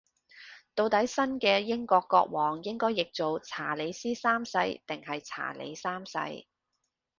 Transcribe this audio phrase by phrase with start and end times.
[0.73, 6.17] 到底新嘅英國國王應該譯做查理斯三世定係查理三世